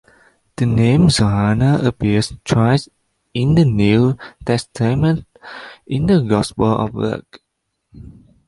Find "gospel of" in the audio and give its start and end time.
6.21-6.95